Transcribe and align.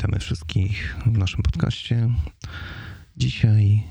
Witamy 0.00 0.18
wszystkich 0.18 0.96
w 1.06 1.18
naszym 1.18 1.42
podcaście. 1.42 2.08
Dzisiaj 3.16 3.82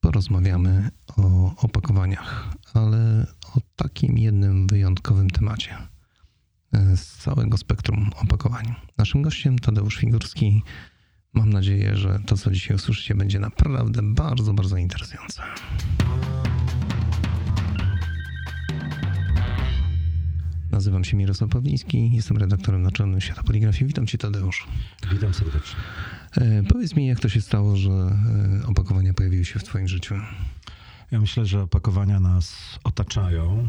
porozmawiamy 0.00 0.90
o 1.16 1.54
opakowaniach, 1.56 2.54
ale 2.74 3.26
o 3.54 3.60
takim 3.76 4.18
jednym 4.18 4.66
wyjątkowym 4.66 5.30
temacie 5.30 5.76
z 6.72 7.16
całego 7.16 7.56
spektrum 7.56 8.10
opakowań. 8.22 8.74
Naszym 8.98 9.22
gościem 9.22 9.58
Tadeusz 9.58 9.96
Figurski. 9.96 10.62
Mam 11.32 11.50
nadzieję, 11.50 11.96
że 11.96 12.20
to, 12.26 12.36
co 12.36 12.50
dzisiaj 12.50 12.76
usłyszycie, 12.76 13.14
będzie 13.14 13.40
naprawdę 13.40 14.02
bardzo, 14.02 14.54
bardzo 14.54 14.76
interesujące. 14.76 15.42
Nazywam 20.76 21.04
się 21.04 21.16
Mirosław 21.16 21.50
Pawliński, 21.50 22.10
jestem 22.12 22.36
redaktorem 22.36 22.82
naczelnym 22.82 23.20
Świata 23.20 23.42
Poligrafii. 23.42 23.86
Witam 23.86 24.06
Cię, 24.06 24.18
Tadeusz. 24.18 24.66
Witam 25.12 25.34
serdecznie. 25.34 25.80
E, 26.36 26.62
powiedz 26.62 26.96
mi, 26.96 27.06
jak 27.06 27.20
to 27.20 27.28
się 27.28 27.40
stało, 27.40 27.76
że 27.76 27.90
e, 27.90 28.66
opakowania 28.66 29.14
pojawiły 29.14 29.44
się 29.44 29.58
w 29.58 29.64
Twoim 29.64 29.88
życiu? 29.88 30.14
Ja 31.10 31.20
myślę, 31.20 31.46
że 31.46 31.62
opakowania 31.62 32.20
nas 32.20 32.78
otaczają 32.84 33.68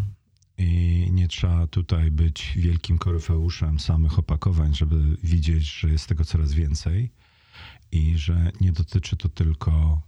i 0.57 1.07
nie 1.11 1.27
trzeba 1.27 1.67
tutaj 1.67 2.11
być 2.11 2.53
wielkim 2.55 2.97
koryfeuszem 2.97 3.80
samych 3.80 4.19
opakowań, 4.19 4.75
żeby 4.75 5.17
widzieć, 5.23 5.80
że 5.80 5.89
jest 5.89 6.08
tego 6.08 6.25
coraz 6.25 6.53
więcej 6.53 7.11
i 7.91 8.17
że 8.17 8.52
nie 8.61 8.71
dotyczy 8.71 9.17
to 9.17 9.30
tylko 9.30 10.02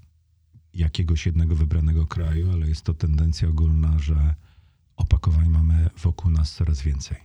jakiegoś 0.73 1.25
jednego 1.25 1.55
wybranego 1.55 2.07
kraju, 2.07 2.51
ale 2.51 2.67
jest 2.69 2.81
to 2.81 2.93
tendencja 2.93 3.49
ogólna, 3.49 3.99
że 3.99 4.35
opakowań 4.99 5.49
mamy 5.49 5.89
wokół 5.97 6.31
nas 6.31 6.55
coraz 6.55 6.81
więcej. 6.81 7.17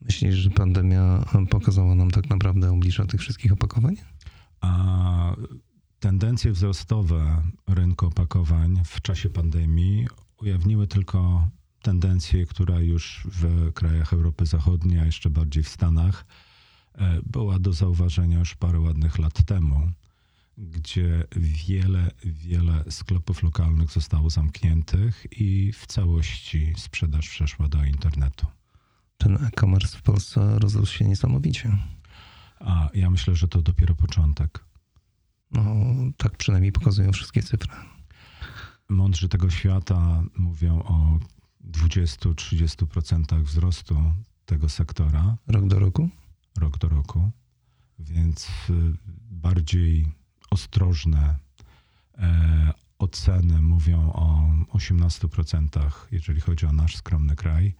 Myślisz, 0.00 0.34
że 0.34 0.50
pandemia 0.50 1.24
pokazała 1.50 1.94
nam 1.94 2.10
tak 2.10 2.30
naprawdę 2.30 2.70
oblicza 2.70 3.06
tych 3.06 3.20
wszystkich 3.20 3.52
opakowań? 3.52 3.96
A 4.60 5.36
tendencje 6.00 6.52
wzrostowe 6.52 7.42
rynku 7.68 8.06
opakowań 8.06 8.82
w 8.84 9.00
czasie 9.00 9.30
pandemii 9.30 10.06
ujawniły 10.36 10.86
tylko 10.86 11.48
tendencję, 11.82 12.46
która 12.46 12.80
już 12.80 13.26
w 13.30 13.72
krajach 13.72 14.12
Europy 14.12 14.46
Zachodniej, 14.46 14.98
a 14.98 15.06
jeszcze 15.06 15.30
bardziej 15.30 15.62
w 15.62 15.68
Stanach, 15.68 16.26
e, 16.94 17.20
była 17.26 17.58
do 17.58 17.72
zauważenia 17.72 18.38
już 18.38 18.54
parę 18.54 18.80
ładnych 18.80 19.18
lat 19.18 19.44
temu 19.44 19.90
gdzie 20.58 21.24
wiele, 21.36 22.10
wiele 22.24 22.84
sklepów 22.90 23.42
lokalnych 23.42 23.90
zostało 23.90 24.30
zamkniętych 24.30 25.26
i 25.30 25.72
w 25.72 25.86
całości 25.86 26.72
sprzedaż 26.76 27.28
przeszła 27.28 27.68
do 27.68 27.84
internetu. 27.84 28.46
Ten 29.18 29.36
e-commerce 29.36 29.98
w 29.98 30.02
Polsce 30.02 30.58
rozrósł 30.58 30.92
się 30.92 31.04
niesamowicie. 31.04 31.78
A 32.60 32.90
ja 32.94 33.10
myślę, 33.10 33.34
że 33.34 33.48
to 33.48 33.62
dopiero 33.62 33.94
początek. 33.94 34.64
No, 35.50 35.74
tak 36.16 36.36
przynajmniej 36.36 36.72
pokazują 36.72 37.12
wszystkie 37.12 37.42
cyfry. 37.42 37.72
Mądrzy 38.88 39.28
tego 39.28 39.50
świata 39.50 40.22
mówią 40.36 40.82
o 40.82 41.18
20-30% 41.70 43.42
wzrostu 43.42 44.12
tego 44.44 44.68
sektora. 44.68 45.36
Rok 45.46 45.66
do 45.66 45.78
roku? 45.78 46.08
Rok 46.58 46.78
do 46.78 46.88
roku. 46.88 47.30
Więc 47.98 48.50
y, 48.70 48.72
bardziej 49.30 50.12
ostrożne 50.54 51.36
e, 52.18 52.72
oceny 52.98 53.62
mówią 53.62 54.12
o 54.12 54.48
18%, 54.72 55.90
jeżeli 56.12 56.40
chodzi 56.40 56.66
o 56.66 56.72
nasz 56.72 56.96
skromny 56.96 57.36
kraj, 57.36 57.74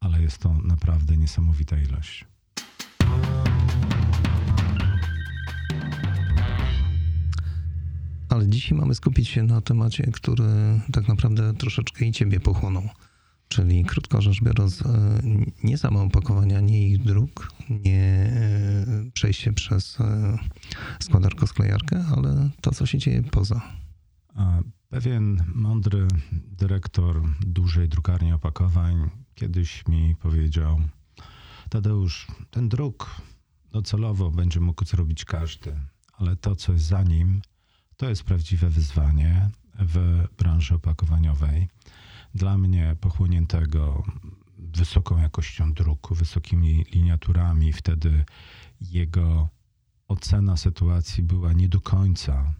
ale 0.00 0.22
jest 0.22 0.38
to 0.38 0.54
naprawdę 0.54 1.16
niesamowita 1.16 1.76
ilość. 1.78 2.24
Ale 8.28 8.48
dzisiaj 8.48 8.78
mamy 8.78 8.94
skupić 8.94 9.28
się 9.28 9.42
na 9.42 9.60
temacie, 9.60 10.10
który 10.12 10.80
tak 10.92 11.08
naprawdę 11.08 11.54
troszeczkę 11.54 12.04
i 12.04 12.12
ciebie 12.12 12.40
pochłonął. 12.40 12.88
Czyli 13.48 13.84
krótko 13.84 14.22
rzecz 14.22 14.42
biorąc, 14.42 14.82
e, 14.82 15.20
nie 15.64 15.78
same 15.78 16.00
opakowania, 16.00 16.60
nie 16.60 16.88
ich 16.88 17.02
druk, 17.02 17.52
nie 17.70 18.02
e, 18.02 19.10
przejście 19.12 19.52
przez 19.52 20.00
e, 20.00 20.38
składarko-sklejarkę, 21.00 22.04
ale 22.16 22.50
to, 22.60 22.70
co 22.70 22.86
się 22.86 22.98
dzieje 22.98 23.22
poza. 23.22 23.62
Pewien 24.88 25.44
mądry 25.54 26.08
dyrektor 26.32 27.22
dużej 27.40 27.88
drukarni 27.88 28.32
opakowań 28.32 29.10
kiedyś 29.34 29.86
mi 29.88 30.16
powiedział: 30.16 30.80
Tadeusz, 31.68 32.26
ten 32.50 32.68
druk 32.68 33.20
docelowo 33.72 34.30
będzie 34.30 34.60
mógł 34.60 34.84
zrobić 34.84 35.24
każdy, 35.24 35.74
ale 36.12 36.36
to, 36.36 36.56
co 36.56 36.72
jest 36.72 36.84
za 36.84 37.02
nim, 37.02 37.42
to 37.96 38.08
jest 38.08 38.24
prawdziwe 38.24 38.70
wyzwanie 38.70 39.50
w 39.78 40.24
branży 40.38 40.74
opakowaniowej 40.74 41.68
dla 42.34 42.58
mnie 42.58 42.96
pochłoniętego 43.00 44.04
wysoką 44.58 45.18
jakością 45.18 45.72
druku, 45.72 46.14
wysokimi 46.14 46.84
liniaturami, 46.92 47.72
wtedy 47.72 48.24
jego 48.80 49.48
ocena 50.08 50.56
sytuacji 50.56 51.22
była 51.22 51.52
nie 51.52 51.68
do 51.68 51.80
końca 51.80 52.54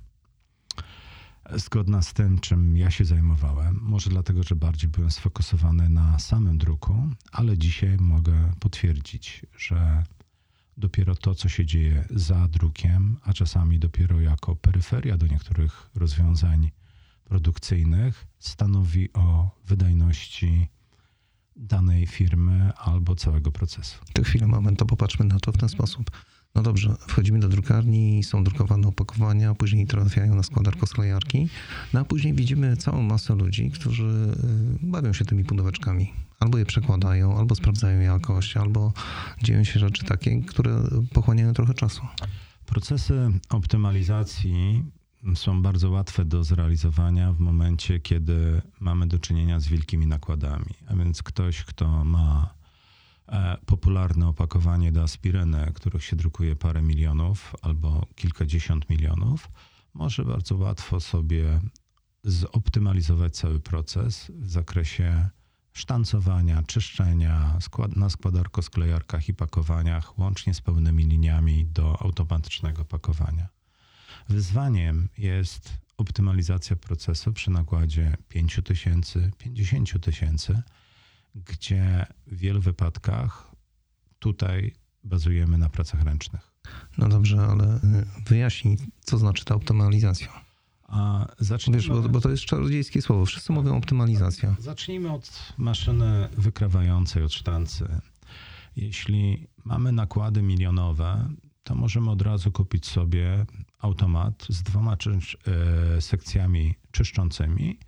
zgodna 1.55 2.03
z 2.03 2.12
tym, 2.12 2.39
czym 2.39 2.77
ja 2.77 2.91
się 2.91 3.05
zajmowałem. 3.05 3.78
Może 3.83 4.11
dlatego, 4.11 4.43
że 4.43 4.57
bardziej 4.57 4.91
byłem 4.91 5.11
sfokusowany 5.11 5.89
na 5.89 6.19
samym 6.19 6.59
druku, 6.59 7.09
ale 7.33 7.59
dzisiaj 7.59 7.97
mogę 7.97 8.53
potwierdzić, 8.61 9.47
że 9.59 10.05
dopiero 10.77 11.15
to, 11.15 11.34
co 11.34 11.49
się 11.49 11.67
dzieje 11.67 12.05
za 12.11 12.49
drukiem, 12.49 13.17
a 13.23 13.33
czasami 13.33 13.78
dopiero 13.78 14.21
jako 14.21 14.57
peryferia 14.57 15.17
do 15.17 15.27
niektórych 15.27 15.91
rozwiązań 15.95 16.71
produkcyjnych 17.28 18.27
stanowi 18.39 19.12
o 19.12 19.50
wydajności 19.66 20.69
danej 21.56 22.06
firmy 22.06 22.72
albo 22.77 23.16
całego 23.16 23.53
procesu. 23.53 23.99
To 24.12 24.22
chwilę, 24.22 24.47
moment, 24.47 24.78
to 24.78 24.87
popatrzmy 24.87 25.25
na 25.25 25.41
to 25.41 25.53
w 25.53 25.56
ten 25.56 25.69
sposób. 25.69 26.11
No 26.55 26.62
dobrze, 26.62 26.97
wchodzimy 27.09 27.41
do 27.41 27.49
drukarni, 27.49 28.25
są 28.25 28.44
drukowane 28.44 28.89
opakowania, 28.89 29.55
później 29.55 29.87
trafiają 29.87 30.34
na 30.34 30.43
składarko 30.43 30.87
sklejarki, 30.87 31.49
no 31.93 32.00
a 32.00 32.05
później 32.05 32.34
widzimy 32.34 32.77
całą 32.77 33.03
masę 33.03 33.34
ludzi, 33.34 33.71
którzy 33.71 34.34
y, 34.83 34.87
bawią 34.87 35.12
się 35.12 35.25
tymi 35.25 35.45
pudełeczkami. 35.45 36.12
Albo 36.41 36.59
je 36.59 36.66
przekładają, 36.66 37.39
albo 37.39 37.55
sprawdzają 37.55 38.00
jakość, 38.00 38.56
albo 38.56 38.93
dzieją 39.43 39.65
się 39.65 39.81
rzeczy 39.81 40.05
takie, 40.05 40.43
które 40.43 40.83
pochłaniają 41.12 41.53
trochę 41.53 41.75
czasu. 41.75 42.03
Procesy 42.66 43.31
optymalizacji 43.50 44.84
są 45.34 45.62
bardzo 45.62 45.91
łatwe 45.91 46.25
do 46.25 46.45
zrealizowania 46.45 47.33
w 47.33 47.39
momencie, 47.39 48.01
kiedy 48.01 48.62
mamy 48.81 49.06
do 49.06 49.19
czynienia 49.19 49.61
z 49.61 49.67
wielkimi 49.67 50.06
nakładami. 50.06 50.75
A 50.87 50.97
więc 50.97 51.23
ktoś, 51.23 51.65
kto 51.65 52.05
ma 52.05 52.55
e, 53.28 53.59
popularne 53.67 54.28
opakowanie 54.28 54.93
do 54.93 55.03
aspiryny, 55.03 55.73
których 55.75 56.05
się 56.05 56.17
drukuje 56.17 56.57
parę 56.57 56.83
milionów 56.83 57.57
albo 57.62 58.07
kilkadziesiąt 58.15 58.91
milionów, 58.91 59.51
może 59.95 60.25
bardzo 60.25 60.57
łatwo 60.57 61.01
sobie 61.01 61.61
zoptymalizować 62.25 63.37
cały 63.37 63.61
proces 63.61 64.33
w 64.34 64.51
zakresie 64.51 65.28
sztancowania, 65.73 66.62
czyszczenia 66.62 67.59
na 67.97 68.09
składarko-sklejarkach 68.09 69.28
i 69.28 69.34
pakowaniach, 69.34 70.19
łącznie 70.19 70.55
z 70.55 70.61
pełnymi 70.61 71.05
liniami 71.05 71.67
do 71.67 72.03
automatycznego 72.03 72.84
pakowania. 72.84 73.58
Wyzwaniem 74.28 75.09
jest 75.18 75.72
optymalizacja 75.97 76.76
procesu 76.76 77.32
przy 77.32 77.50
nakładzie 77.50 78.16
5 78.28 78.60
tysięcy, 78.65 79.30
50 79.38 80.04
tysięcy, 80.04 80.62
gdzie 81.34 82.06
w 82.26 82.36
wielu 82.36 82.60
wypadkach 82.60 83.50
tutaj 84.18 84.72
bazujemy 85.04 85.59
na 85.59 85.68
pracach 85.68 86.03
ręcznych. 86.03 86.53
No 86.98 87.09
dobrze, 87.09 87.41
ale 87.41 87.76
y, 87.76 87.80
wyjaśnij, 88.26 88.78
co 89.00 89.18
znaczy 89.18 89.44
ta 89.44 89.54
optymalizacja. 89.54 90.48
A 90.82 91.26
zacznijmy... 91.38 91.78
Wiesz, 91.78 91.88
bo, 91.88 92.09
bo, 92.09 92.20
to 92.20 92.30
jest 92.30 92.42
czarodziejskie 92.42 93.03
słowo. 93.03 93.26
Wszyscy 93.26 93.53
mówią 93.53 93.76
optymalizacja. 93.76 94.56
Zacznijmy 94.59 95.12
od 95.12 95.53
maszyny 95.59 96.28
wykrawającej 96.36 97.22
od 97.22 97.32
sztancy. 97.32 97.88
Jeśli 98.76 99.47
mamy 99.65 99.92
nakłady 99.92 100.42
milionowe, 100.42 101.28
to 101.62 101.74
możemy 101.74 102.10
od 102.10 102.22
razu 102.22 102.53
kupić 102.53 102.86
sobie 102.86 103.47
automat 103.78 104.47
z 104.48 104.63
dwoma 104.63 104.97
e, 104.97 106.01
sekcjami 106.01 106.75
czyszczącymi 106.91 107.78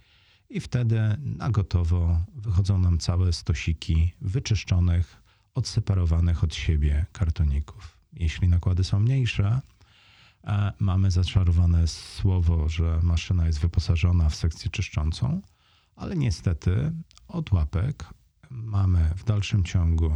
i 0.51 0.61
wtedy 0.61 1.01
na 1.19 1.51
gotowo 1.51 2.21
wychodzą 2.35 2.79
nam 2.79 2.99
całe 2.99 3.33
stosiki 3.33 4.13
wyczyszczonych, 4.21 5.23
odseparowanych 5.55 6.45
od 6.45 6.55
siebie 6.55 7.07
kartoników. 7.13 7.99
Jeśli 8.13 8.49
nakłady 8.49 8.85
są 8.85 9.01
mniejsze, 9.01 9.61
mamy 10.79 11.11
zaczarowane 11.11 11.89
słowo, 11.89 12.69
że 12.69 13.01
maszyna 13.03 13.47
jest 13.47 13.59
wyposażona 13.59 14.29
w 14.29 14.35
sekcję 14.35 14.71
czyszczącą, 14.71 15.43
ale 15.97 16.17
niestety 16.17 16.93
od 17.29 17.53
łapek 17.53 18.05
mamy 18.51 19.11
w 19.17 19.25
dalszym 19.25 19.65
ciągu 19.65 20.13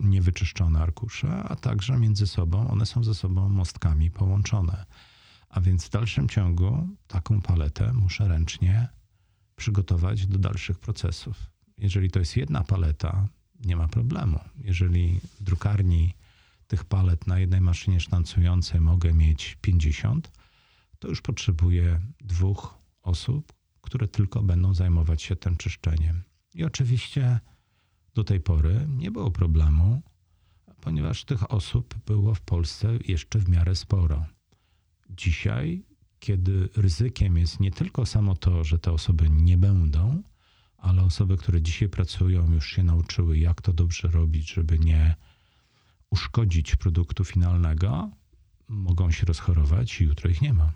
niewyczyszczone 0.00 0.80
arkusze, 0.80 1.42
a 1.42 1.56
także 1.56 1.98
między 1.98 2.26
sobą 2.26 2.70
one 2.70 2.86
są 2.86 3.04
ze 3.04 3.14
sobą 3.14 3.48
mostkami 3.48 4.10
połączone. 4.10 4.86
A 5.48 5.60
więc 5.60 5.86
w 5.86 5.90
dalszym 5.90 6.28
ciągu 6.28 6.88
taką 7.06 7.40
paletę 7.40 7.92
muszę 7.92 8.28
ręcznie 8.28 8.88
przygotować 9.56 10.26
do 10.26 10.38
dalszych 10.38 10.78
procesów. 10.78 11.50
Jeżeli 11.78 12.10
to 12.10 12.18
jest 12.18 12.36
jedna 12.36 12.64
paleta, 12.64 13.28
nie 13.64 13.76
ma 13.76 13.88
problemu. 13.88 14.40
Jeżeli 14.58 15.20
w 15.40 15.42
drukarni 15.42 16.14
tych 16.66 16.84
palet 16.84 17.26
na 17.26 17.38
jednej 17.38 17.60
maszynie 17.60 18.00
sztancującej 18.00 18.80
mogę 18.80 19.12
mieć 19.12 19.58
50, 19.60 20.32
to 20.98 21.08
już 21.08 21.20
potrzebuję 21.20 22.00
dwóch 22.20 22.74
osób, 23.02 23.52
które 23.80 24.08
tylko 24.08 24.42
będą 24.42 24.74
zajmować 24.74 25.22
się 25.22 25.36
tym 25.36 25.56
czyszczeniem. 25.56 26.22
I 26.56 26.64
oczywiście 26.64 27.40
do 28.14 28.24
tej 28.24 28.40
pory 28.40 28.86
nie 28.88 29.10
było 29.10 29.30
problemu, 29.30 30.02
ponieważ 30.80 31.24
tych 31.24 31.50
osób 31.50 31.94
było 32.06 32.34
w 32.34 32.40
Polsce 32.40 32.98
jeszcze 33.08 33.38
w 33.38 33.48
miarę 33.48 33.74
sporo. 33.74 34.26
Dzisiaj, 35.10 35.84
kiedy 36.18 36.68
ryzykiem 36.76 37.38
jest 37.38 37.60
nie 37.60 37.70
tylko 37.70 38.06
samo 38.06 38.36
to, 38.36 38.64
że 38.64 38.78
te 38.78 38.92
osoby 38.92 39.30
nie 39.30 39.58
będą, 39.58 40.22
ale 40.78 41.02
osoby, 41.02 41.36
które 41.36 41.62
dzisiaj 41.62 41.88
pracują, 41.88 42.52
już 42.52 42.66
się 42.66 42.82
nauczyły, 42.82 43.38
jak 43.38 43.62
to 43.62 43.72
dobrze 43.72 44.08
robić, 44.08 44.52
żeby 44.52 44.78
nie 44.78 45.16
uszkodzić 46.10 46.76
produktu 46.76 47.24
finalnego, 47.24 48.10
mogą 48.68 49.10
się 49.10 49.26
rozchorować 49.26 50.00
i 50.00 50.04
jutro 50.04 50.30
ich 50.30 50.42
nie 50.42 50.52
ma. 50.52 50.72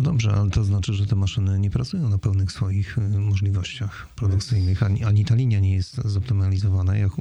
No 0.00 0.04
dobrze, 0.04 0.32
ale 0.32 0.50
to 0.50 0.64
znaczy, 0.64 0.94
że 0.94 1.06
te 1.06 1.16
maszyny 1.16 1.58
nie 1.58 1.70
pracują 1.70 2.08
na 2.08 2.18
pełnych 2.18 2.52
swoich 2.52 2.98
y, 2.98 3.00
możliwościach 3.00 4.08
produkcyjnych, 4.16 4.82
ani, 4.82 5.04
ani 5.04 5.24
ta 5.24 5.34
linia 5.34 5.60
nie 5.60 5.74
jest 5.74 5.96
zoptymalizowana, 6.04 6.96
jak 6.96 7.12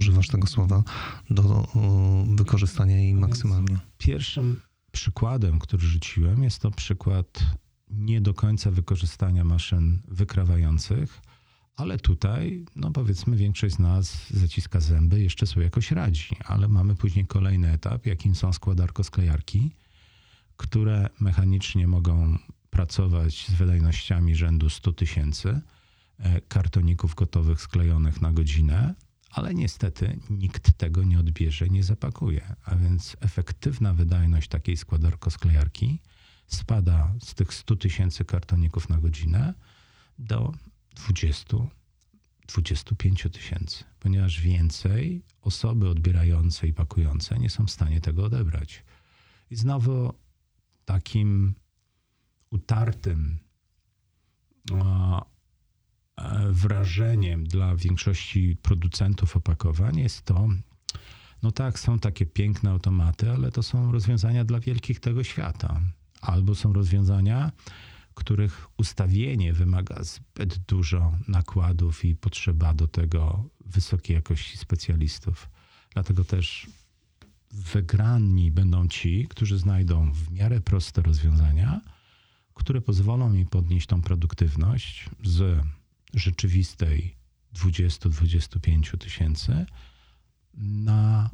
używasz 0.00 0.28
tego 0.28 0.46
słowa, 0.46 0.82
do 1.30 1.68
wykorzystania 2.36 2.96
jej 2.96 3.14
maksymalnie. 3.14 3.78
Pierwszym 3.98 4.60
przykładem, 4.92 5.58
który 5.58 5.86
rzuciłem, 5.86 6.42
jest 6.42 6.58
to 6.58 6.70
przykład 6.70 7.40
nie 7.90 8.20
do 8.20 8.34
końca 8.34 8.70
wykorzystania 8.70 9.44
maszyn 9.44 9.98
wykrawających, 10.08 11.20
ale 11.76 11.98
tutaj, 11.98 12.64
no 12.76 12.90
powiedzmy, 12.90 13.36
większość 13.36 13.74
z 13.74 13.78
nas 13.78 14.16
zaciska 14.30 14.80
zęby, 14.80 15.20
jeszcze 15.20 15.46
sobie 15.46 15.64
jakoś 15.64 15.90
radzi, 15.90 16.28
ale 16.44 16.68
mamy 16.68 16.94
później 16.94 17.26
kolejny 17.26 17.72
etap, 17.72 18.06
jakim 18.06 18.34
są 18.34 18.50
składarko-sklejarki, 18.50 19.70
które 20.56 21.08
mechanicznie 21.20 21.86
mogą 21.86 22.38
pracować 22.70 23.46
z 23.46 23.52
wydajnościami 23.52 24.34
rzędu 24.34 24.70
100 24.70 24.92
tysięcy 24.92 25.60
e, 26.18 26.40
kartoników 26.40 27.14
gotowych 27.14 27.60
sklejonych 27.60 28.20
na 28.20 28.32
godzinę, 28.32 28.94
ale 29.30 29.54
niestety 29.54 30.18
nikt 30.30 30.72
tego 30.78 31.04
nie 31.04 31.20
odbierze, 31.20 31.68
nie 31.68 31.84
zapakuje. 31.84 32.56
A 32.64 32.76
więc 32.76 33.16
efektywna 33.20 33.94
wydajność 33.94 34.48
takiej 34.48 34.76
składarko-sklejarki 34.76 35.98
spada 36.46 37.12
z 37.20 37.34
tych 37.34 37.54
100 37.54 37.76
tysięcy 37.76 38.24
kartoników 38.24 38.88
na 38.88 38.98
godzinę 38.98 39.54
do 40.18 40.52
20, 40.94 41.56
25 42.48 43.26
tysięcy, 43.32 43.84
ponieważ 44.00 44.40
więcej 44.40 45.22
osoby 45.42 45.88
odbierające 45.88 46.66
i 46.66 46.72
pakujące 46.72 47.38
nie 47.38 47.50
są 47.50 47.66
w 47.66 47.70
stanie 47.70 48.00
tego 48.00 48.24
odebrać. 48.24 48.84
I 49.50 49.56
znowu 49.56 50.14
takim 50.86 51.54
utartym 52.50 53.38
wrażeniem 56.50 57.44
dla 57.44 57.76
większości 57.76 58.56
producentów 58.62 59.36
opakowań 59.36 59.98
jest 59.98 60.22
to, 60.22 60.48
no 61.42 61.52
tak, 61.52 61.78
są 61.78 61.98
takie 61.98 62.26
piękne 62.26 62.70
automaty, 62.70 63.30
ale 63.30 63.50
to 63.50 63.62
są 63.62 63.92
rozwiązania 63.92 64.44
dla 64.44 64.60
wielkich 64.60 65.00
tego 65.00 65.24
świata. 65.24 65.80
Albo 66.20 66.54
są 66.54 66.72
rozwiązania, 66.72 67.52
których 68.14 68.66
ustawienie 68.78 69.52
wymaga 69.52 70.04
zbyt 70.04 70.58
dużo 70.58 71.12
nakładów 71.28 72.04
i 72.04 72.16
potrzeba 72.16 72.74
do 72.74 72.88
tego 72.88 73.50
wysokiej 73.64 74.14
jakości 74.14 74.56
specjalistów. 74.56 75.50
Dlatego 75.94 76.24
też 76.24 76.66
wygrani 77.52 78.50
będą 78.50 78.88
ci, 78.88 79.26
którzy 79.30 79.58
znajdą 79.58 80.12
w 80.12 80.32
miarę 80.32 80.60
proste 80.60 81.02
rozwiązania, 81.02 81.80
które 82.54 82.80
pozwolą 82.80 83.30
mi 83.30 83.46
podnieść 83.46 83.86
tą 83.86 84.02
produktywność 84.02 85.10
z 85.24 85.60
rzeczywistej 86.14 87.16
20-25 87.54 88.98
tysięcy 88.98 89.66
na 90.54 91.30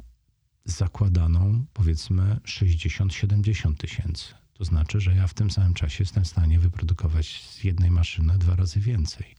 zakładaną 0.65 1.65
powiedzmy 1.73 2.39
60-70 2.45 3.77
tysięcy. 3.77 4.33
To 4.53 4.65
znaczy, 4.65 4.99
że 4.99 5.15
ja 5.15 5.27
w 5.27 5.33
tym 5.33 5.51
samym 5.51 5.73
czasie 5.73 6.03
jestem 6.03 6.23
w 6.23 6.27
stanie 6.27 6.59
wyprodukować 6.59 7.43
z 7.49 7.63
jednej 7.63 7.91
maszyny 7.91 8.37
dwa 8.37 8.55
razy 8.55 8.79
więcej. 8.79 9.35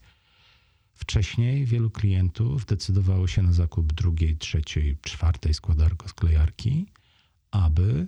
Wcześniej 0.95 1.67
wielu 1.67 1.91
klientów 1.91 2.67
decydowało 2.67 3.27
się 3.27 3.43
na 3.43 3.53
zakup 3.53 3.93
drugiej, 3.93 4.37
trzeciej, 4.37 4.97
czwartej 5.03 5.55
składarko-sklejarki, 5.55 6.87
aby 7.51 8.07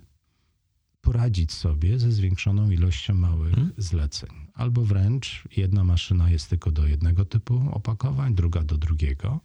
poradzić 1.00 1.52
sobie 1.52 1.98
ze 1.98 2.12
zwiększoną 2.12 2.70
ilością 2.70 3.14
małych 3.14 3.54
hmm? 3.54 3.72
zleceń. 3.78 4.30
Albo 4.54 4.84
wręcz 4.84 5.44
jedna 5.56 5.84
maszyna 5.84 6.30
jest 6.30 6.50
tylko 6.50 6.70
do 6.70 6.86
jednego 6.86 7.24
typu 7.24 7.68
opakowań, 7.72 8.34
druga 8.34 8.62
do 8.62 8.78
drugiego, 8.78 9.40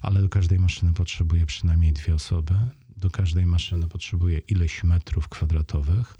ale 0.00 0.22
do 0.22 0.28
każdej 0.28 0.58
maszyny 0.58 0.92
potrzebuje 0.92 1.46
przynajmniej 1.46 1.92
dwie 1.92 2.14
osoby. 2.14 2.54
Do 2.96 3.10
każdej 3.10 3.46
maszyny 3.46 3.88
potrzebuje 3.88 4.38
ileś 4.38 4.84
metrów 4.84 5.28
kwadratowych, 5.28 6.16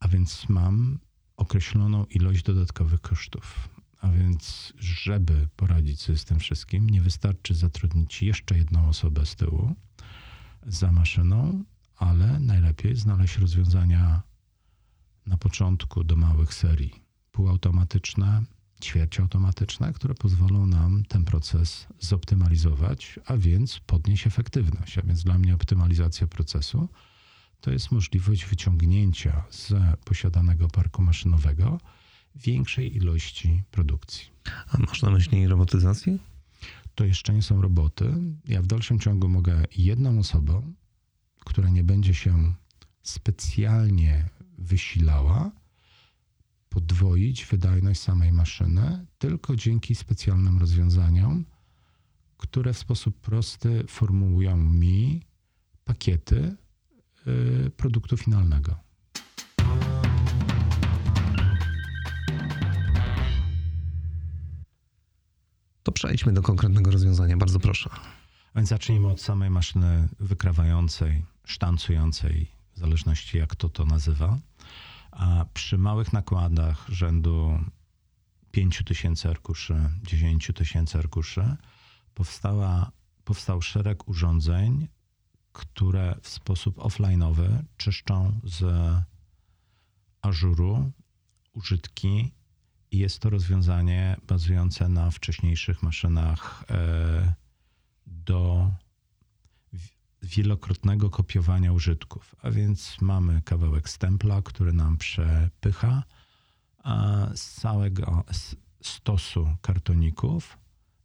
a 0.00 0.08
więc 0.08 0.48
mam 0.48 0.98
określoną 1.36 2.04
ilość 2.04 2.42
dodatkowych 2.42 3.00
kosztów. 3.00 3.68
A 4.06 4.10
więc, 4.10 4.72
żeby 4.78 5.48
poradzić 5.56 6.00
sobie 6.00 6.18
z 6.18 6.24
tym 6.24 6.38
wszystkim, 6.38 6.90
nie 6.90 7.02
wystarczy 7.02 7.54
zatrudnić 7.54 8.22
jeszcze 8.22 8.58
jedną 8.58 8.88
osobę 8.88 9.26
z 9.26 9.36
tyłu 9.36 9.74
za 10.66 10.92
maszyną, 10.92 11.64
ale 11.96 12.40
najlepiej 12.40 12.96
znaleźć 12.96 13.38
rozwiązania 13.38 14.22
na 15.26 15.36
początku 15.36 16.04
do 16.04 16.16
małych 16.16 16.54
serii 16.54 17.02
półautomatyczne, 17.32 18.44
ćwierćautomatyczne, 18.82 19.92
które 19.92 20.14
pozwolą 20.14 20.66
nam 20.66 21.04
ten 21.04 21.24
proces 21.24 21.86
zoptymalizować, 22.00 23.18
a 23.26 23.36
więc 23.36 23.80
podnieść 23.86 24.26
efektywność. 24.26 24.98
A 24.98 25.02
więc 25.02 25.24
dla 25.24 25.38
mnie 25.38 25.54
optymalizacja 25.54 26.26
procesu 26.26 26.88
to 27.60 27.70
jest 27.70 27.92
możliwość 27.92 28.44
wyciągnięcia 28.44 29.44
z 29.50 29.72
posiadanego 30.04 30.68
parku 30.68 31.02
maszynowego 31.02 31.80
większej 32.36 32.96
ilości 32.96 33.62
produkcji. 33.70 34.26
A 34.68 34.78
masz 34.78 35.02
na 35.02 35.10
myśli 35.10 35.48
robotyzację? 35.48 36.18
To 36.94 37.04
jeszcze 37.04 37.34
nie 37.34 37.42
są 37.42 37.62
roboty. 37.62 38.14
Ja 38.48 38.62
w 38.62 38.66
dalszym 38.66 38.98
ciągu 38.98 39.28
mogę 39.28 39.64
jedną 39.76 40.18
osobą 40.18 40.74
która 41.46 41.68
nie 41.68 41.84
będzie 41.84 42.14
się 42.14 42.54
specjalnie 43.02 44.28
wysilała, 44.58 45.50
podwoić 46.68 47.46
wydajność 47.46 48.00
samej 48.00 48.32
maszyny, 48.32 49.06
tylko 49.18 49.56
dzięki 49.56 49.94
specjalnym 49.94 50.58
rozwiązaniom, 50.58 51.44
które 52.36 52.72
w 52.72 52.78
sposób 52.78 53.20
prosty 53.20 53.84
formułują 53.88 54.56
mi 54.56 55.22
pakiety 55.84 56.56
y, 57.26 57.70
produktu 57.70 58.16
finalnego. 58.16 58.76
Przejdźmy 65.96 66.32
do 66.32 66.42
konkretnego 66.42 66.90
rozwiązania, 66.90 67.36
bardzo 67.36 67.60
proszę. 67.60 67.90
Więc 68.56 68.68
zacznijmy 68.68 69.08
od 69.08 69.20
samej 69.20 69.50
maszyny 69.50 70.08
wykrawającej, 70.20 71.24
sztancującej, 71.44 72.50
w 72.74 72.78
zależności 72.78 73.38
jak 73.38 73.56
to 73.56 73.68
to 73.68 73.84
nazywa. 73.84 74.38
A 75.10 75.44
przy 75.54 75.78
małych 75.78 76.12
nakładach 76.12 76.86
rzędu 76.88 77.58
5 78.50 78.82
tysięcy 78.86 79.28
arkuszy, 79.28 79.90
10 80.02 80.50
tysięcy 80.54 80.98
arkuszy 80.98 81.56
powstała, 82.14 82.92
powstał 83.24 83.62
szereg 83.62 84.08
urządzeń, 84.08 84.88
które 85.52 86.16
w 86.22 86.28
sposób 86.28 86.76
offline'owy 86.76 87.62
czyszczą 87.76 88.40
z 88.44 88.64
ażuru 90.22 90.92
użytki 91.52 92.32
jest 92.92 93.18
to 93.18 93.30
rozwiązanie 93.30 94.16
bazujące 94.26 94.88
na 94.88 95.10
wcześniejszych 95.10 95.82
maszynach 95.82 96.64
e, 96.70 97.34
do 98.06 98.70
wielokrotnego 100.22 101.10
kopiowania 101.10 101.72
użytków. 101.72 102.34
A 102.42 102.50
więc 102.50 103.00
mamy 103.00 103.42
kawałek 103.42 103.88
stempla, 103.88 104.42
który 104.42 104.72
nam 104.72 104.96
przepycha 104.96 106.02
z 107.34 107.54
całego 107.54 108.24
stosu 108.82 109.48
kartoników 109.62 110.58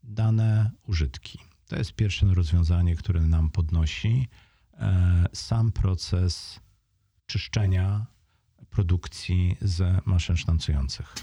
dane 0.03 0.71
użytki. 0.87 1.39
To 1.67 1.75
jest 1.75 1.93
pierwsze 1.93 2.25
rozwiązanie, 2.25 2.95
które 2.95 3.21
nam 3.21 3.49
podnosi 3.49 4.27
e, 4.73 5.25
sam 5.33 5.71
proces 5.71 6.59
czyszczenia 7.25 8.05
produkcji 8.69 9.57
z 9.61 10.05
maszyn 10.05 10.37
sztancujących. 10.37 11.15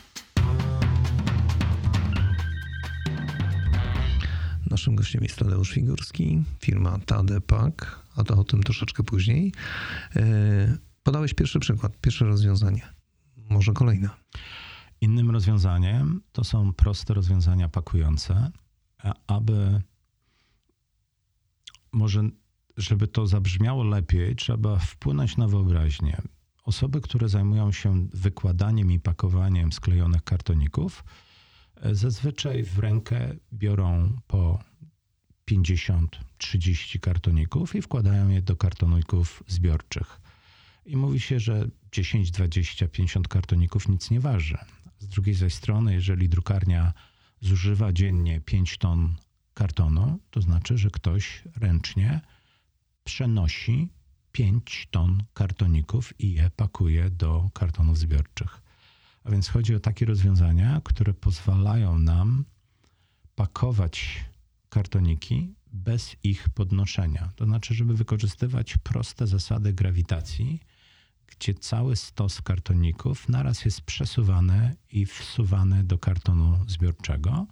Naszym 4.70 4.96
gościem 4.96 5.22
jest 5.22 5.38
Tadeusz 5.38 5.70
Figurski, 5.70 6.42
firma 6.60 6.98
Tadepak, 6.98 8.02
a 8.16 8.24
to 8.24 8.38
o 8.38 8.44
tym 8.44 8.62
troszeczkę 8.62 9.02
później. 9.02 9.52
E, 10.16 10.78
podałeś 11.02 11.34
pierwszy 11.34 11.58
przykład, 11.58 12.00
pierwsze 12.00 12.24
rozwiązanie. 12.24 12.82
Może 13.50 13.72
kolejne. 13.72 14.08
Innym 15.00 15.30
rozwiązaniem 15.30 16.20
to 16.32 16.44
są 16.44 16.72
proste 16.72 17.14
rozwiązania 17.14 17.68
pakujące, 17.68 18.50
aby 19.26 19.82
może, 21.92 22.22
żeby 22.76 23.08
to 23.08 23.26
zabrzmiało 23.26 23.84
lepiej, 23.84 24.36
trzeba 24.36 24.78
wpłynąć 24.78 25.36
na 25.36 25.48
wyobraźnię. 25.48 26.22
Osoby, 26.64 27.00
które 27.00 27.28
zajmują 27.28 27.72
się 27.72 28.08
wykładaniem 28.14 28.92
i 28.92 29.00
pakowaniem 29.00 29.72
sklejonych 29.72 30.24
kartoników, 30.24 31.04
zazwyczaj 31.92 32.64
w 32.64 32.78
rękę 32.78 33.34
biorą 33.52 34.16
po 34.26 34.58
50-30 35.50 37.00
kartoników 37.00 37.74
i 37.74 37.82
wkładają 37.82 38.28
je 38.28 38.42
do 38.42 38.56
kartoników 38.56 39.42
zbiorczych. 39.46 40.20
I 40.86 40.96
mówi 40.96 41.20
się, 41.20 41.40
że 41.40 41.68
10, 41.92 42.30
20, 42.30 42.88
50 42.88 43.28
kartoników 43.28 43.88
nic 43.88 44.10
nie 44.10 44.20
waży. 44.20 44.58
Z 44.98 45.08
drugiej 45.08 45.34
zaś 45.34 45.54
strony, 45.54 45.94
jeżeli 45.94 46.28
drukarnia 46.28 46.92
zużywa 47.40 47.92
dziennie 47.92 48.40
5 48.40 48.78
ton 48.78 49.14
kartonu, 49.54 50.18
to 50.30 50.40
znaczy, 50.40 50.78
że 50.78 50.90
ktoś 50.90 51.42
ręcznie 51.56 52.20
przenosi 53.04 53.88
5 54.32 54.88
ton 54.90 55.22
kartoników 55.34 56.20
i 56.20 56.34
je 56.34 56.50
pakuje 56.56 57.10
do 57.10 57.50
kartonów 57.54 57.98
zbiorczych. 57.98 58.62
A 59.24 59.30
więc 59.30 59.48
chodzi 59.48 59.74
o 59.74 59.80
takie 59.80 60.06
rozwiązania, 60.06 60.80
które 60.84 61.14
pozwalają 61.14 61.98
nam 61.98 62.44
pakować 63.34 64.24
kartoniki 64.68 65.54
bez 65.72 66.16
ich 66.22 66.48
podnoszenia. 66.48 67.32
To 67.36 67.44
znaczy, 67.44 67.74
żeby 67.74 67.94
wykorzystywać 67.94 68.76
proste 68.76 69.26
zasady 69.26 69.72
grawitacji, 69.72 70.60
gdzie 71.26 71.54
cały 71.54 71.96
stos 71.96 72.42
kartoników 72.42 73.28
naraz 73.28 73.64
jest 73.64 73.80
przesuwany 73.80 74.76
i 74.90 75.06
wsuwany 75.06 75.84
do 75.84 75.98
kartonu 75.98 76.64
zbiorczego, 76.68 77.46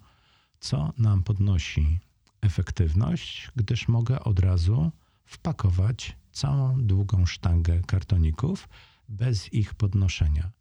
co 0.59 0.93
nam 0.97 1.23
podnosi 1.23 1.99
efektywność, 2.41 3.51
gdyż 3.55 3.87
mogę 3.87 4.19
od 4.19 4.39
razu 4.39 4.91
wpakować 5.25 6.17
całą 6.31 6.85
długą 6.85 7.25
sztangę 7.25 7.81
kartoników 7.87 8.69
bez 9.09 9.53
ich 9.53 9.73
podnoszenia. 9.73 10.56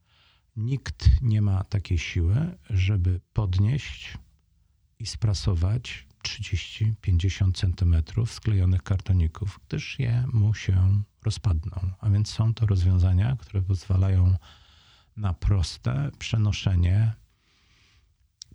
Nikt 0.57 1.23
nie 1.23 1.43
ma 1.43 1.65
takiej 1.65 1.99
siły, 1.99 2.59
żeby 2.71 3.21
podnieść 3.33 4.19
i 4.99 5.07
sprasować 5.07 6.07
30-50 6.25 7.53
cm 7.53 8.27
sklejonych 8.27 8.83
kartoników, 8.83 9.61
gdyż 9.69 9.99
je 9.99 10.25
mu 10.33 10.55
się 10.55 11.03
rozpadną. 11.25 11.91
A 12.01 12.11
więc 12.11 12.31
są 12.31 12.55
to 12.55 12.67
rozwiązania, 12.67 13.37
które 13.37 13.63
pozwalają 13.63 14.37
na 15.17 15.35
proste 15.35 16.11
przenoszenie 16.19 17.13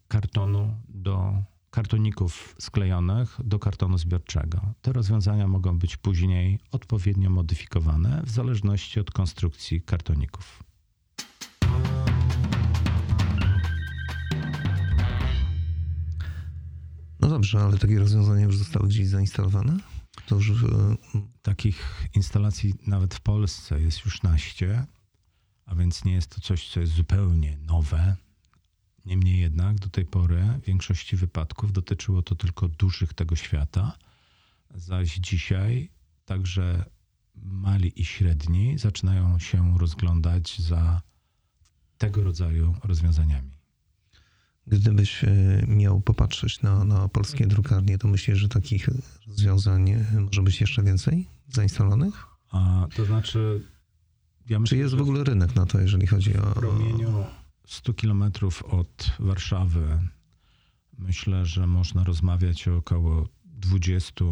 kartonu 0.07 0.77
do 0.89 1.43
kartoników 1.69 2.55
sklejonych 2.59 3.37
do 3.43 3.59
kartonu 3.59 3.97
zbiorczego. 3.97 4.73
Te 4.81 4.93
rozwiązania 4.93 5.47
mogą 5.47 5.79
być 5.79 5.97
później 5.97 6.59
odpowiednio 6.71 7.29
modyfikowane 7.29 8.21
w 8.25 8.29
zależności 8.29 8.99
od 8.99 9.11
konstrukcji 9.11 9.81
kartoników. 9.81 10.70
No 17.21 17.27
dobrze, 17.27 17.59
ale 17.59 17.77
takie 17.77 17.99
rozwiązania 17.99 18.45
już 18.45 18.57
zostały 18.57 18.87
gdzieś 18.87 19.07
zainstalowane? 19.07 19.77
To 20.25 20.35
już... 20.35 20.49
E, 20.49 20.95
Takich 21.41 22.07
instalacji 22.15 22.73
nawet 22.87 23.15
w 23.15 23.21
Polsce 23.21 23.81
jest 23.81 24.05
już 24.05 24.23
naście, 24.23 24.85
a 25.65 25.75
więc 25.75 26.05
nie 26.05 26.13
jest 26.13 26.35
to 26.35 26.41
coś, 26.41 26.69
co 26.69 26.79
jest 26.79 26.93
zupełnie 26.93 27.57
nowe. 27.57 28.15
Niemniej 29.05 29.39
jednak 29.39 29.79
do 29.79 29.89
tej 29.89 30.05
pory 30.05 30.59
w 30.61 30.65
większości 30.65 31.15
wypadków 31.15 31.73
dotyczyło 31.73 32.21
to 32.21 32.35
tylko 32.35 32.67
dużych 32.67 33.13
tego 33.13 33.35
świata, 33.35 33.97
zaś 34.75 35.15
dzisiaj 35.15 35.89
także 36.25 36.85
mali 37.35 38.01
i 38.01 38.05
średni 38.05 38.77
zaczynają 38.77 39.39
się 39.39 39.77
rozglądać 39.77 40.59
za 40.59 41.01
tego 41.97 42.23
rodzaju 42.23 42.75
rozwiązaniami. 42.83 43.60
Gdybyś 44.67 45.23
e, 45.23 45.63
miał 45.67 46.01
popatrzeć 46.01 46.61
na, 46.61 46.83
na 46.83 47.09
polskie 47.09 47.47
drukarnie, 47.47 47.97
to 47.97 48.07
myślisz, 48.07 48.37
że 48.37 48.49
takich 48.49 48.89
rozwiązań 49.27 49.89
e, 49.89 50.05
może 50.25 50.41
być 50.41 50.61
jeszcze 50.61 50.83
więcej 50.83 51.27
zainstalowanych? 51.47 52.25
A, 52.51 52.87
to 52.95 53.05
znaczy. 53.05 53.61
Ja 54.49 54.59
myślę, 54.59 54.75
Czy 54.75 54.81
jest 54.81 54.95
w 54.95 55.01
ogóle 55.01 55.23
rynek 55.23 55.55
na 55.55 55.65
to, 55.65 55.79
jeżeli 55.79 56.07
chodzi 56.07 56.37
o. 56.37 56.45
W 56.45 56.53
promieniu 56.53 57.25
100 57.67 57.93
kilometrów 57.93 58.63
od 58.63 59.11
Warszawy 59.19 59.99
myślę, 61.01 61.45
że 61.45 61.67
można 61.67 62.03
rozmawiać 62.03 62.67
o 62.67 62.77
około 62.77 63.27
20 63.45 64.25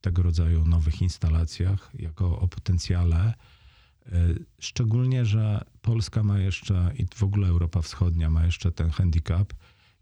tego 0.00 0.22
rodzaju 0.22 0.64
nowych 0.64 1.02
instalacjach, 1.02 1.90
jako 1.94 2.38
o 2.40 2.48
potencjale 2.48 3.34
szczególnie, 4.58 5.26
że 5.26 5.64
Polska 5.82 6.22
ma 6.22 6.38
jeszcze 6.38 6.92
i 6.98 7.06
w 7.14 7.22
ogóle 7.22 7.48
Europa 7.48 7.82
Wschodnia 7.82 8.30
ma 8.30 8.44
jeszcze 8.44 8.72
ten 8.72 8.90
handicap, 8.90 9.52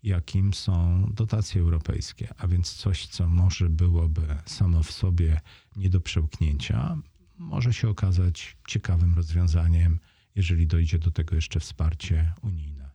jakim 0.02 0.54
są 0.54 1.04
dotacje 1.14 1.60
europejskie, 1.60 2.28
a 2.38 2.48
więc 2.48 2.72
coś, 2.72 3.06
co 3.06 3.28
może 3.28 3.70
byłoby 3.70 4.22
samo 4.46 4.82
w 4.82 4.92
sobie 4.92 5.40
nie 5.76 5.90
do 5.90 6.00
przełknięcia, 6.00 6.96
może 7.38 7.72
się 7.72 7.88
okazać 7.88 8.56
ciekawym 8.68 9.14
rozwiązaniem, 9.14 9.98
jeżeli 10.34 10.66
dojdzie 10.66 10.98
do 10.98 11.10
tego 11.10 11.34
jeszcze 11.34 11.60
wsparcie 11.60 12.32
unijne. 12.42 12.90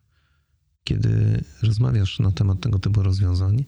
Kiedy 0.83 1.43
rozmawiasz 1.63 2.19
na 2.19 2.31
temat 2.31 2.59
tego 2.61 2.79
typu 2.79 3.03
rozwiązań, 3.03 3.65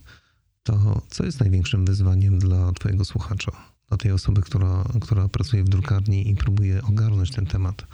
to 0.66 1.02
co 1.10 1.26
jest 1.26 1.40
największym 1.40 1.86
wyzwaniem 1.86 2.40
dla 2.40 2.72
Twojego 2.72 3.06
słuchacza? 3.06 3.76
dla 3.88 3.98
tej 3.98 4.12
osoby, 4.12 4.42
która, 4.42 4.84
która 5.02 5.28
pracuje 5.30 5.64
w 5.64 5.70
drukarni 5.70 6.30
i 6.30 6.36
próbuje 6.36 6.82
ogarnąć 6.84 7.32
ten 7.32 7.46
temat 7.46 7.88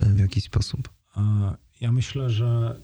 e, 0.00 0.06
w 0.06 0.18
jakiś 0.18 0.44
sposób? 0.44 0.88
Ja 1.80 1.92
myślę, 1.92 2.30
że 2.30 2.80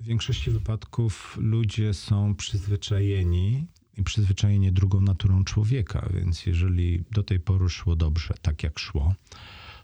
w 0.00 0.04
większości 0.04 0.50
wypadków 0.50 1.38
ludzie 1.40 1.94
są 1.94 2.34
przyzwyczajeni 2.34 3.66
i 3.96 4.02
przyzwyczajeni 4.02 4.72
drugą 4.72 5.00
naturą 5.00 5.44
człowieka, 5.44 6.08
więc 6.14 6.46
jeżeli 6.46 7.04
do 7.10 7.22
tej 7.22 7.40
pory 7.40 7.68
szło 7.68 7.96
dobrze, 7.96 8.34
tak 8.42 8.62
jak 8.62 8.78
szło, 8.78 9.14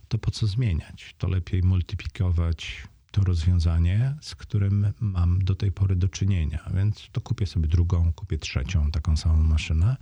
to 0.08 0.18
po 0.18 0.30
co 0.30 0.46
zmieniać? 0.46 1.14
To 1.18 1.28
lepiej 1.28 1.62
multiplikować 1.62 2.82
to 3.10 3.24
rozwiązanie, 3.24 4.14
z 4.20 4.34
którym 4.34 4.92
mam 5.00 5.44
do 5.44 5.54
tej 5.54 5.72
pory 5.72 5.96
do 5.96 6.08
czynienia. 6.08 6.70
Więc 6.74 7.08
to 7.12 7.20
kupię 7.20 7.46
sobie 7.46 7.68
drugą, 7.68 8.12
kupię 8.12 8.38
trzecią 8.38 8.90
taką 8.90 9.16
samą 9.16 9.42
maszynę 9.42 9.96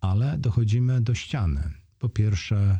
ale 0.00 0.38
dochodzimy 0.38 1.00
do 1.00 1.14
ściany. 1.14 1.70
Po 1.98 2.08
pierwsze, 2.08 2.78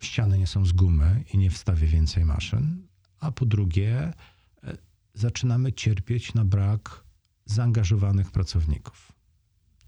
ściany 0.00 0.38
nie 0.38 0.46
są 0.46 0.66
z 0.66 0.72
gumy 0.72 1.24
i 1.32 1.38
nie 1.38 1.50
wstawię 1.50 1.86
więcej 1.86 2.24
maszyn, 2.24 2.86
a 3.20 3.32
po 3.32 3.46
drugie, 3.46 4.12
e, 4.64 4.76
zaczynamy 5.14 5.72
cierpieć 5.72 6.34
na 6.34 6.44
brak 6.44 7.04
zaangażowanych 7.44 8.30
pracowników. 8.30 9.12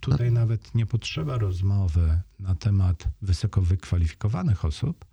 Tutaj 0.00 0.32
nawet 0.32 0.74
nie 0.74 0.86
potrzeba 0.86 1.38
rozmowy 1.38 2.20
na 2.38 2.54
temat 2.54 3.08
wysoko 3.22 3.62
wykwalifikowanych 3.62 4.64
osób, 4.64 5.04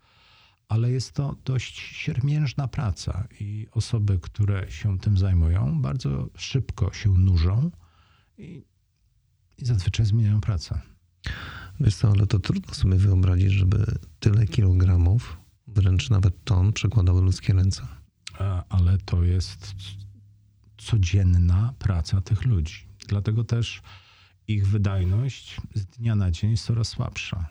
ale 0.67 0.91
jest 0.91 1.11
to 1.11 1.35
dość 1.45 1.79
siermiężna 1.79 2.67
praca 2.67 3.27
i 3.39 3.67
osoby, 3.71 4.19
które 4.21 4.71
się 4.71 4.99
tym 4.99 5.17
zajmują, 5.17 5.81
bardzo 5.81 6.29
szybko 6.37 6.93
się 6.93 7.09
nużą 7.09 7.71
i, 8.37 8.63
i 9.57 9.65
zazwyczaj 9.65 10.05
zmieniają 10.05 10.41
pracę. 10.41 10.81
Wiesz 11.79 11.95
co, 11.95 12.11
ale 12.11 12.27
to 12.27 12.39
trudno 12.39 12.73
sobie 12.73 12.95
wyobrazić, 12.95 13.51
żeby 13.51 13.85
tyle 14.19 14.47
kilogramów, 14.47 15.37
wręcz 15.67 16.09
nawet 16.09 16.43
ton, 16.43 16.73
przekładały 16.73 17.21
ludzkie 17.21 17.53
ręce. 17.53 17.87
Ale 18.69 18.97
to 18.97 19.23
jest 19.23 19.75
codzienna 20.77 21.73
praca 21.79 22.21
tych 22.21 22.45
ludzi. 22.45 22.87
Dlatego 23.07 23.43
też 23.43 23.81
ich 24.47 24.67
wydajność 24.67 25.57
z 25.73 25.85
dnia 25.85 26.15
na 26.15 26.31
dzień 26.31 26.51
jest 26.51 26.65
coraz 26.65 26.87
słabsza. 26.87 27.49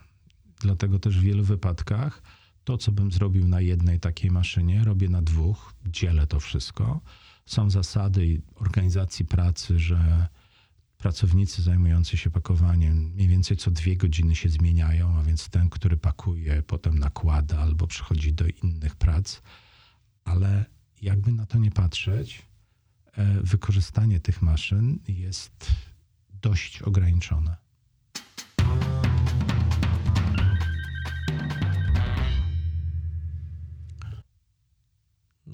Dlatego 0.61 0.99
też 0.99 1.19
w 1.19 1.23
wielu 1.23 1.45
wypadkach 1.45 2.23
to, 2.65 2.79
co 2.79 2.93
bym 2.93 3.13
zrobił 3.13 3.49
na 3.49 3.61
jednej 3.61 4.01
takiej 4.01 4.31
maszynie, 4.31 4.85
robię 4.85 5.09
na 5.09 5.23
dwóch, 5.23 5.75
dzielę 5.87 6.27
to 6.27 6.41
wszystko. 6.41 7.01
są 7.47 7.71
zasady 7.71 8.43
organizacji 8.55 9.25
pracy, 9.25 9.79
że 9.79 10.29
pracownicy 10.99 11.63
zajmujący 11.63 12.17
się 12.17 12.31
pakowaniem 12.31 12.97
mniej 12.97 13.29
więcej 13.29 13.57
co 13.57 13.71
dwie 13.71 13.97
godziny 13.97 14.37
się 14.37 14.49
zmieniają, 14.49 15.17
a 15.19 15.23
więc 15.23 15.49
ten, 15.49 15.71
który 15.71 15.97
pakuje, 15.97 16.63
potem 16.63 16.99
nakłada 16.99 17.59
albo 17.59 17.87
przechodzi 17.87 18.33
do 18.33 18.45
innych 18.63 18.97
prac. 18.97 19.43
Ale 20.25 20.65
jakby 21.03 21.33
na 21.33 21.47
to 21.47 21.59
nie 21.59 21.71
patrzeć, 21.71 22.43
e, 23.13 23.41
wykorzystanie 23.43 24.21
tych 24.21 24.43
maszyn 24.43 24.99
jest 25.09 25.73
dość 26.43 26.83
ograniczone. 26.83 27.64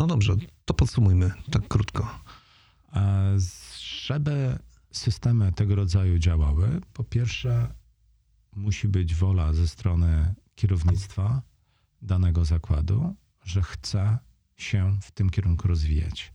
No 0.00 0.06
dobrze, 0.06 0.36
to 0.64 0.74
podsumujmy 0.74 1.30
tak 1.50 1.68
krótko. 1.68 2.20
Żeby 4.04 4.58
systemy 4.92 5.52
tego 5.52 5.74
rodzaju 5.74 6.18
działały, 6.18 6.80
po 6.92 7.04
pierwsze 7.04 7.74
musi 8.52 8.88
być 8.88 9.14
wola 9.14 9.52
ze 9.52 9.68
strony 9.68 10.34
kierownictwa 10.54 11.42
danego 12.02 12.44
zakładu, 12.44 13.14
że 13.44 13.62
chce 13.62 14.18
się 14.56 14.98
w 15.02 15.10
tym 15.10 15.30
kierunku 15.30 15.68
rozwijać. 15.68 16.32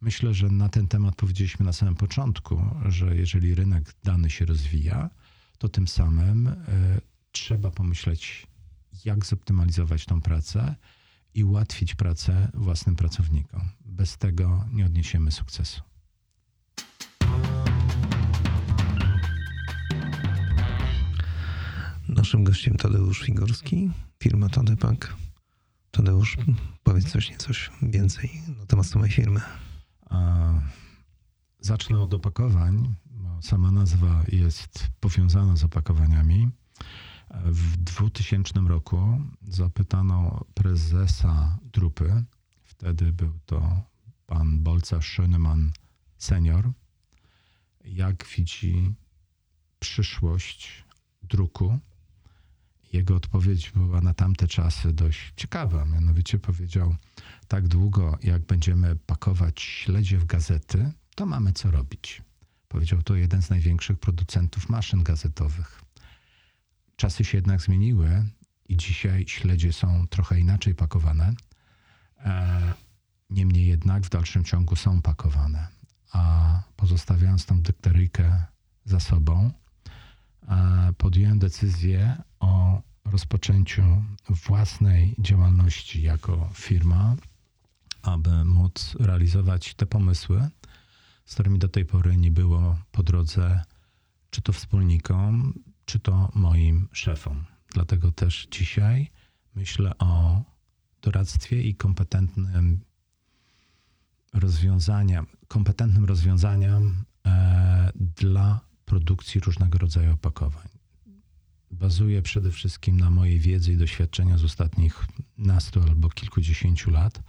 Myślę, 0.00 0.34
że 0.34 0.48
na 0.48 0.68
ten 0.68 0.88
temat 0.88 1.16
powiedzieliśmy 1.16 1.66
na 1.66 1.72
samym 1.72 1.94
początku, 1.94 2.62
że 2.88 3.16
jeżeli 3.16 3.54
rynek 3.54 3.94
dany 4.04 4.30
się 4.30 4.44
rozwija, 4.44 5.10
to 5.58 5.68
tym 5.68 5.88
samym 5.88 6.46
y, 6.46 6.54
trzeba 7.32 7.70
pomyśleć, 7.70 8.46
jak 9.04 9.26
zoptymalizować 9.26 10.04
tą 10.04 10.20
pracę 10.20 10.74
i 11.34 11.44
ułatwić 11.44 11.94
pracę 11.94 12.48
własnym 12.54 12.96
pracownikom. 12.96 13.60
Bez 13.84 14.18
tego 14.18 14.64
nie 14.72 14.86
odniesiemy 14.86 15.32
sukcesu. 15.32 15.80
Naszym 22.08 22.44
gościem 22.44 22.76
Tadeusz 22.76 23.22
Figurski, 23.22 23.90
firma 24.22 24.48
Tadepak. 24.48 25.16
Tadeusz, 25.90 26.36
powiedz 26.82 27.10
coś 27.12 27.30
niecoś 27.30 27.70
więcej 27.82 28.30
na 28.58 28.66
temat 28.66 28.86
samej 28.86 29.10
firmy. 29.10 29.40
Zacznę 31.60 32.00
od 32.00 32.14
opakowań, 32.14 32.94
bo 33.06 33.42
sama 33.42 33.70
nazwa 33.70 34.24
jest 34.28 34.88
powiązana 35.00 35.56
z 35.56 35.64
opakowaniami. 35.64 36.48
W 37.30 37.76
2000 37.76 38.60
roku 38.60 39.20
zapytano 39.48 40.44
prezesa 40.54 41.58
Drupy, 41.72 42.24
wtedy 42.64 43.12
był 43.12 43.38
to 43.46 43.82
pan 44.26 44.62
Bolca 44.62 44.96
Schönemann 44.96 45.70
senior, 46.18 46.72
jak 47.84 48.26
widzi 48.36 48.94
przyszłość 49.78 50.84
druku. 51.22 51.78
Jego 52.92 53.16
odpowiedź 53.16 53.70
była 53.70 54.00
na 54.00 54.14
tamte 54.14 54.48
czasy 54.48 54.92
dość 54.92 55.32
ciekawa. 55.36 55.84
Mianowicie 55.84 56.38
powiedział: 56.38 56.96
Tak 57.48 57.68
długo, 57.68 58.18
jak 58.22 58.42
będziemy 58.42 58.96
pakować 58.96 59.60
śledzie 59.60 60.18
w 60.18 60.24
gazety, 60.24 60.92
to 61.14 61.26
mamy 61.26 61.52
co 61.52 61.70
robić. 61.70 62.22
Powiedział 62.68 63.02
to 63.02 63.14
jeden 63.14 63.42
z 63.42 63.50
największych 63.50 63.98
producentów 63.98 64.68
maszyn 64.68 65.02
gazetowych. 65.02 65.79
Czasy 67.00 67.24
się 67.24 67.38
jednak 67.38 67.60
zmieniły 67.60 68.24
i 68.68 68.76
dzisiaj 68.76 69.24
śledzie 69.28 69.72
są 69.72 70.06
trochę 70.06 70.40
inaczej 70.40 70.74
pakowane. 70.74 71.34
E, 72.18 72.74
niemniej 73.30 73.66
jednak 73.66 74.06
w 74.06 74.08
dalszym 74.08 74.44
ciągu 74.44 74.76
są 74.76 75.02
pakowane. 75.02 75.68
A 76.12 76.62
pozostawiając 76.76 77.46
tą 77.46 77.62
dykteryjkę 77.62 78.44
za 78.84 79.00
sobą, 79.00 79.50
e, 80.48 80.92
podjąłem 80.98 81.38
decyzję 81.38 82.22
o 82.40 82.82
rozpoczęciu 83.04 84.04
własnej 84.28 85.14
działalności 85.18 86.02
jako 86.02 86.50
firma, 86.54 87.16
aby 88.02 88.44
móc 88.44 88.96
realizować 88.98 89.74
te 89.74 89.86
pomysły, 89.86 90.48
z 91.24 91.34
którymi 91.34 91.58
do 91.58 91.68
tej 91.68 91.84
pory 91.84 92.16
nie 92.16 92.30
było 92.30 92.78
po 92.92 93.02
drodze, 93.02 93.62
czy 94.30 94.42
to 94.42 94.52
wspólnikom, 94.52 95.54
czy 95.90 96.00
to 96.00 96.30
moim 96.34 96.88
szefom. 96.92 97.44
Dlatego 97.74 98.12
też 98.12 98.48
dzisiaj 98.50 99.10
myślę 99.54 99.98
o 99.98 100.42
doradztwie 101.02 101.62
i 101.62 101.74
kompetentnym 101.74 102.80
rozwiązaniom, 104.32 105.26
kompetentnym 105.48 106.04
rozwiązaniom 106.04 107.04
e, 107.26 107.92
dla 107.94 108.60
produkcji 108.84 109.40
różnego 109.40 109.78
rodzaju 109.78 110.12
opakowań. 110.12 110.68
Bazuje 111.70 112.22
przede 112.22 112.50
wszystkim 112.50 113.00
na 113.00 113.10
mojej 113.10 113.38
wiedzy 113.38 113.72
i 113.72 113.76
doświadczenia 113.76 114.38
z 114.38 114.44
ostatnich 114.44 115.06
nastu 115.38 115.82
albo 115.82 116.08
kilkudziesięciu 116.08 116.90
lat, 116.90 117.22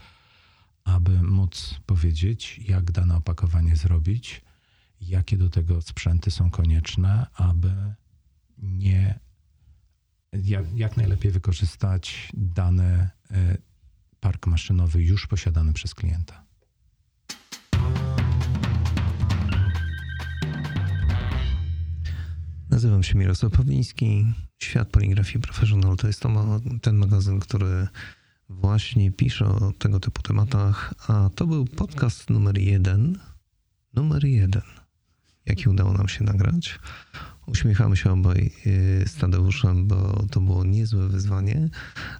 aby 0.84 1.24
móc 1.24 1.80
powiedzieć, 1.86 2.60
jak 2.67 2.91
dane 2.91 3.15
opakowanie 3.15 3.76
zrobić, 3.76 4.41
jakie 5.02 5.38
do 5.38 5.50
tego 5.50 5.82
sprzęty 5.82 6.32
są 6.32 6.50
konieczne, 6.50 7.28
aby 7.34 7.93
nie 8.62 9.19
jak, 10.34 10.65
jak 10.76 10.97
najlepiej 10.97 11.32
wykorzystać 11.32 12.30
dany 12.34 13.10
e, 13.32 13.58
park 14.19 14.47
maszynowy 14.47 15.04
już 15.04 15.28
posiadany 15.28 15.74
przez 15.74 15.95
klienta. 15.95 16.45
Nazywam 22.69 23.04
się 23.04 23.17
Mirosław 23.17 23.52
Pawliński. 23.52 24.26
Świat 24.58 24.89
Poligrafii 24.89 25.39
Professional 25.39 25.97
to 25.97 26.08
jest 26.08 26.19
to, 26.19 26.60
ten 26.82 26.95
magazyn, 26.95 27.39
który 27.39 27.88
właśnie 28.50 29.12
pisze 29.12 29.45
o 29.45 29.71
tego 29.71 30.00
typu 30.00 30.21
tematach, 30.21 30.93
a 31.08 31.30
to 31.36 31.47
był 31.47 31.65
podcast 31.65 32.30
numer 32.30 32.58
jeden. 32.58 33.19
Numer 33.93 34.26
jeden, 34.26 34.62
jaki 35.45 35.69
udało 35.69 35.93
nam 35.93 36.08
się 36.08 36.24
nagrać. 36.24 36.80
Uśmiechamy 37.45 37.97
się 37.97 38.12
obaj 38.12 38.51
y, 38.67 39.04
z 39.08 39.15
Tadeuszem, 39.15 39.88
bo 39.88 40.25
to 40.32 40.41
było 40.41 40.63
niezłe 40.63 41.08
wyzwanie. 41.08 41.69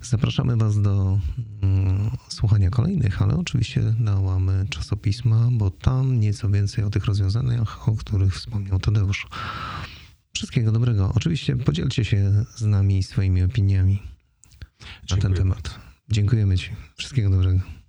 Zapraszamy 0.02 0.58
Was 0.58 0.82
do 0.82 1.20
mm, 1.62 2.10
słuchania 2.28 2.70
kolejnych, 2.70 3.22
ale 3.22 3.36
oczywiście 3.36 3.82
na 4.00 4.20
łamy 4.20 4.66
czasopisma, 4.70 5.50
bo 5.52 5.72
tam 5.72 6.20
nieco 6.20 6.50
więcej 6.50 6.84
o 6.84 6.90
tych 6.90 7.06
rozwiązaniach, 7.06 7.90
o 7.90 7.96
których 7.96 8.36
wspomniał 8.36 8.80
Tadeusz. 8.80 9.28
Wszystkiego 10.34 10.72
dobrego. 10.72 11.12
Oczywiście 11.16 11.56
podzielcie 11.56 12.06
się 12.06 12.46
z 12.56 12.62
nami 12.62 13.04
swoimi 13.04 13.44
opiniami 13.44 13.94
na 13.94 14.88
Dziękuję. 15.06 15.22
ten 15.22 15.34
temat. 15.34 15.80
Dziękujemy 16.10 16.58
Ci. 16.58 16.70
Wszystkiego 16.98 17.30
dobrego. 17.30 17.81